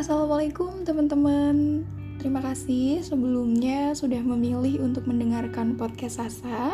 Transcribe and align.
Assalamualaikum 0.00 0.80
teman-teman 0.88 1.84
Terima 2.16 2.40
kasih 2.40 3.04
sebelumnya 3.04 3.92
sudah 3.92 4.24
memilih 4.24 4.80
untuk 4.80 5.04
mendengarkan 5.04 5.76
podcast 5.76 6.24
Sasa 6.24 6.72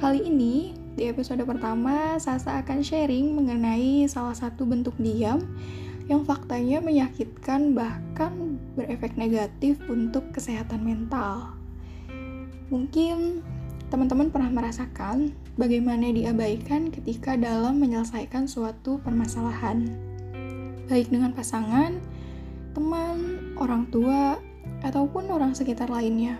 Kali 0.00 0.32
ini 0.32 0.72
di 0.96 1.12
episode 1.12 1.44
pertama 1.44 2.16
Sasa 2.16 2.56
akan 2.64 2.80
sharing 2.80 3.36
mengenai 3.36 4.08
salah 4.08 4.32
satu 4.32 4.64
bentuk 4.64 4.96
diam 4.96 5.44
yang 6.08 6.24
faktanya 6.24 6.80
menyakitkan 6.80 7.76
bahkan 7.76 8.56
berefek 8.80 9.12
negatif 9.20 9.76
untuk 9.92 10.32
kesehatan 10.32 10.88
mental. 10.88 11.52
Mungkin 12.72 13.44
teman-teman 13.92 14.32
pernah 14.32 14.48
merasakan 14.48 15.36
bagaimana 15.60 16.08
diabaikan 16.08 16.88
ketika 16.88 17.36
dalam 17.36 17.76
menyelesaikan 17.76 18.48
suatu 18.48 18.96
permasalahan, 19.04 19.84
baik 20.88 21.12
dengan 21.12 21.36
pasangan, 21.36 22.00
teman, 22.72 23.52
orang 23.60 23.88
tua, 23.92 24.40
ataupun 24.82 25.30
orang 25.30 25.54
sekitar 25.54 25.88
lainnya. 25.88 26.36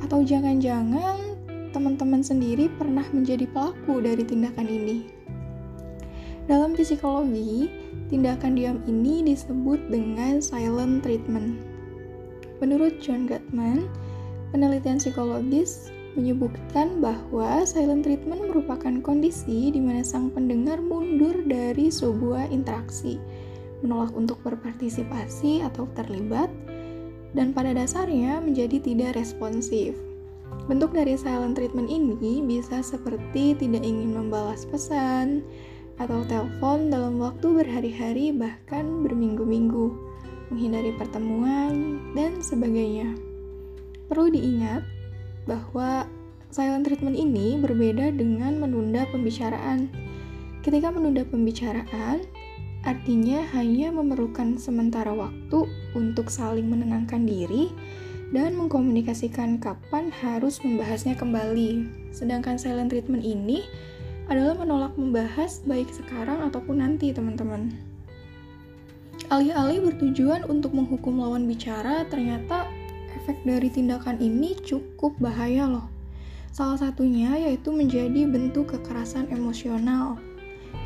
Atau 0.00 0.24
jangan-jangan 0.24 1.36
teman-teman 1.70 2.24
sendiri 2.24 2.66
pernah 2.74 3.04
menjadi 3.14 3.46
pelaku 3.50 4.02
dari 4.02 4.26
tindakan 4.26 4.66
ini. 4.66 4.98
Dalam 6.50 6.74
psikologi, 6.74 7.70
tindakan 8.10 8.58
diam 8.58 8.78
ini 8.90 9.22
disebut 9.22 9.78
dengan 9.86 10.42
silent 10.42 11.06
treatment. 11.06 11.62
Menurut 12.58 12.98
John 12.98 13.30
Gottman, 13.30 13.86
penelitian 14.50 14.98
psikologis 14.98 15.94
menyebutkan 16.18 16.98
bahwa 16.98 17.62
silent 17.62 18.02
treatment 18.02 18.50
merupakan 18.50 18.98
kondisi 18.98 19.70
di 19.70 19.78
mana 19.78 20.02
sang 20.02 20.34
pendengar 20.34 20.82
mundur 20.82 21.38
dari 21.46 21.86
sebuah 21.86 22.50
interaksi, 22.50 23.22
menolak 23.80 24.12
untuk 24.16 24.40
berpartisipasi 24.44 25.64
atau 25.64 25.88
terlibat, 25.96 26.48
dan 27.36 27.54
pada 27.54 27.74
dasarnya 27.76 28.42
menjadi 28.42 28.82
tidak 28.82 29.16
responsif. 29.16 29.94
Bentuk 30.66 30.90
dari 30.94 31.14
silent 31.14 31.54
treatment 31.54 31.86
ini 31.86 32.42
bisa 32.42 32.82
seperti 32.82 33.54
tidak 33.54 33.86
ingin 33.86 34.14
membalas 34.14 34.66
pesan 34.66 35.46
atau 36.00 36.24
telepon 36.26 36.90
dalam 36.90 37.20
waktu 37.20 37.46
berhari-hari 37.54 38.32
bahkan 38.34 39.04
berminggu-minggu, 39.04 39.94
menghindari 40.50 40.90
pertemuan, 40.96 42.00
dan 42.16 42.40
sebagainya. 42.42 43.14
Perlu 44.10 44.32
diingat, 44.34 44.82
bahwa 45.46 46.08
silent 46.50 46.82
treatment 46.88 47.14
ini 47.14 47.60
berbeda 47.60 48.10
dengan 48.10 48.58
menunda 48.58 49.06
pembicaraan. 49.14 49.86
Ketika 50.66 50.90
menunda 50.90 51.22
pembicaraan, 51.24 52.26
artinya 52.82 53.44
hanya 53.52 53.92
memerlukan 53.92 54.56
sementara 54.56 55.12
waktu 55.12 55.68
untuk 55.92 56.32
saling 56.32 56.68
menenangkan 56.68 57.28
diri 57.28 57.68
dan 58.30 58.54
mengkomunikasikan 58.54 59.58
kapan 59.58 60.08
harus 60.14 60.62
membahasnya 60.62 61.18
kembali. 61.18 61.86
Sedangkan 62.14 62.56
silent 62.56 62.94
treatment 62.94 63.26
ini 63.26 63.66
adalah 64.30 64.54
menolak 64.54 64.94
membahas 64.94 65.60
baik 65.66 65.90
sekarang 65.90 66.38
ataupun 66.46 66.78
nanti, 66.78 67.10
teman-teman. 67.10 67.74
Alih-alih 69.30 69.82
bertujuan 69.90 70.46
untuk 70.46 70.70
menghukum 70.74 71.18
lawan 71.18 71.50
bicara, 71.50 72.06
ternyata 72.06 72.70
efek 73.18 73.42
dari 73.42 73.66
tindakan 73.70 74.22
ini 74.22 74.54
cukup 74.62 75.18
bahaya 75.18 75.66
loh. 75.66 75.86
Salah 76.50 76.78
satunya 76.78 77.34
yaitu 77.38 77.70
menjadi 77.70 78.26
bentuk 78.26 78.74
kekerasan 78.74 79.30
emosional, 79.30 80.18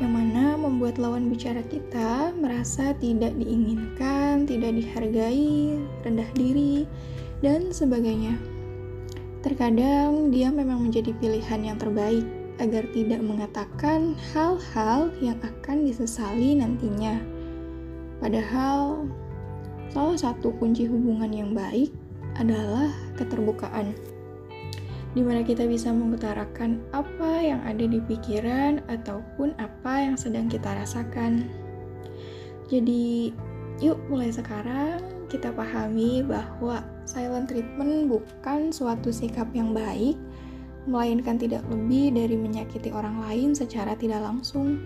yang 0.03 0.11
mana 0.11 0.59
membuat 0.59 0.99
lawan 0.99 1.31
bicara 1.31 1.63
kita 1.63 2.35
merasa 2.35 2.91
tidak 2.99 3.31
diinginkan, 3.39 4.43
tidak 4.43 4.75
dihargai, 4.75 5.79
rendah 6.03 6.29
diri, 6.35 6.83
dan 7.39 7.71
sebagainya. 7.71 8.35
Terkadang 9.45 10.33
dia 10.33 10.49
memang 10.49 10.89
menjadi 10.89 11.13
pilihan 11.21 11.61
yang 11.63 11.77
terbaik 11.77 12.25
agar 12.59 12.87
tidak 12.91 13.21
mengatakan 13.23 14.15
hal-hal 14.33 15.11
yang 15.19 15.37
akan 15.43 15.85
disesali 15.85 16.57
nantinya. 16.57 17.19
Padahal, 18.19 19.05
salah 19.91 20.17
satu 20.17 20.55
kunci 20.55 20.87
hubungan 20.87 21.31
yang 21.31 21.51
baik 21.51 21.91
adalah 22.35 22.91
keterbukaan, 23.15 23.95
di 25.15 25.23
mana 25.23 25.47
kita 25.47 25.63
bisa 25.63 25.95
mengutarakan 25.95 26.83
apa 26.91 27.39
yang 27.39 27.63
ada 27.63 27.87
di 27.87 28.03
pikiran 28.03 28.83
ataupun 28.91 29.55
apa 29.55 30.03
yang 30.03 30.19
sedang 30.19 30.51
kita 30.51 30.75
rasakan. 30.75 31.47
Jadi, 32.67 33.31
yuk 33.79 33.95
mulai 34.11 34.35
sekarang 34.35 34.99
kita 35.31 35.55
pahami 35.55 36.19
bahwa 36.19 36.83
silent 37.07 37.47
treatment 37.47 38.11
bukan 38.11 38.75
suatu 38.75 39.07
sikap 39.07 39.47
yang 39.55 39.71
baik, 39.71 40.19
melainkan 40.83 41.39
tidak 41.39 41.63
lebih 41.71 42.11
dari 42.11 42.35
menyakiti 42.35 42.91
orang 42.91 43.23
lain 43.23 43.55
secara 43.55 43.95
tidak 43.95 44.19
langsung. 44.19 44.83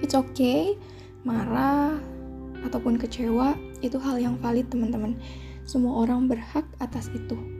It's 0.00 0.16
okay, 0.16 0.72
marah, 1.28 2.00
ataupun 2.64 2.96
kecewa, 2.96 3.54
itu 3.84 4.00
hal 4.00 4.16
yang 4.16 4.40
valid 4.40 4.72
teman-teman 4.72 5.20
semua 5.68 6.06
orang 6.06 6.26
berhak 6.26 6.64
atas 6.80 7.12
itu. 7.12 7.57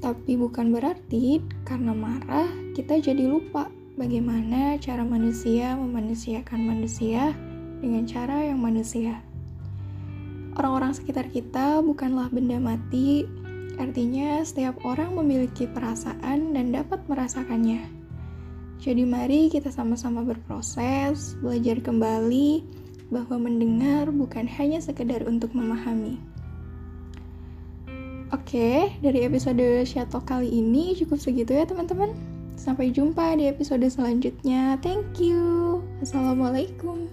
Tapi 0.00 0.32
bukan 0.32 0.72
berarti 0.72 1.44
karena 1.68 1.92
marah 1.92 2.48
kita 2.72 2.96
jadi 3.04 3.28
lupa 3.28 3.68
bagaimana 4.00 4.80
cara 4.80 5.04
manusia 5.04 5.76
memanusiakan 5.76 6.56
manusia 6.64 7.36
dengan 7.84 8.08
cara 8.08 8.48
yang 8.48 8.64
manusia. 8.64 9.20
Orang-orang 10.56 10.96
sekitar 10.96 11.28
kita 11.28 11.84
bukanlah 11.84 12.32
benda 12.32 12.56
mati, 12.56 13.28
artinya 13.76 14.40
setiap 14.40 14.80
orang 14.88 15.20
memiliki 15.20 15.68
perasaan 15.68 16.56
dan 16.56 16.72
dapat 16.72 17.04
merasakannya. 17.04 17.84
Jadi 18.80 19.04
mari 19.04 19.52
kita 19.52 19.68
sama-sama 19.68 20.24
berproses, 20.24 21.36
belajar 21.44 21.76
kembali 21.84 22.64
bahwa 23.12 23.36
mendengar 23.36 24.08
bukan 24.08 24.48
hanya 24.48 24.80
sekedar 24.80 25.28
untuk 25.28 25.52
memahami 25.52 26.16
Oke, 28.30 28.94
dari 29.02 29.26
episode 29.26 29.82
Shato 29.82 30.22
kali 30.22 30.54
ini 30.54 30.94
cukup 30.94 31.18
segitu 31.18 31.50
ya 31.50 31.66
teman-teman. 31.66 32.14
Sampai 32.54 32.94
jumpa 32.94 33.34
di 33.34 33.50
episode 33.50 33.82
selanjutnya. 33.90 34.78
Thank 34.78 35.18
you. 35.18 35.82
Assalamualaikum. 35.98 37.10